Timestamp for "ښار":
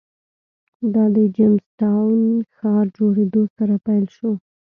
2.55-2.85